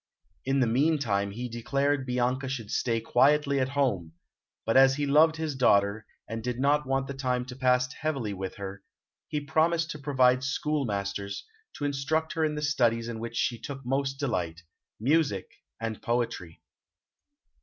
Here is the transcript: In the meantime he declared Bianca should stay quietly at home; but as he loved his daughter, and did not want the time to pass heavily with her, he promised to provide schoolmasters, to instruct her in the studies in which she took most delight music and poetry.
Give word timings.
In 0.45 0.61
the 0.61 0.65
meantime 0.65 1.29
he 1.29 1.47
declared 1.47 2.07
Bianca 2.07 2.49
should 2.49 2.71
stay 2.71 2.99
quietly 2.99 3.59
at 3.59 3.69
home; 3.77 4.13
but 4.65 4.75
as 4.75 4.95
he 4.95 5.05
loved 5.05 5.35
his 5.35 5.53
daughter, 5.53 6.07
and 6.27 6.43
did 6.43 6.59
not 6.59 6.87
want 6.87 7.05
the 7.05 7.13
time 7.13 7.45
to 7.45 7.55
pass 7.55 7.93
heavily 7.93 8.33
with 8.33 8.55
her, 8.55 8.81
he 9.27 9.39
promised 9.39 9.91
to 9.91 9.99
provide 9.99 10.43
schoolmasters, 10.43 11.45
to 11.75 11.85
instruct 11.85 12.33
her 12.33 12.43
in 12.43 12.55
the 12.55 12.63
studies 12.63 13.07
in 13.07 13.19
which 13.19 13.35
she 13.35 13.59
took 13.59 13.85
most 13.85 14.15
delight 14.15 14.63
music 14.99 15.45
and 15.79 16.01
poetry. 16.01 16.63